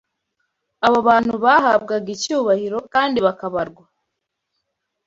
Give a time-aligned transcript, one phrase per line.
[0.87, 3.83] Abo bantu bahabwaga icyubahiro kandi bakabarwa